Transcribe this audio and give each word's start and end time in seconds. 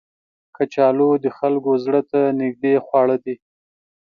کچالو 0.55 1.09
د 1.23 1.25
خلکو 1.37 1.71
زړه 1.83 2.01
ته 2.11 2.19
نیژدې 2.39 2.73
خواړه 2.85 3.15
دي 3.23 3.35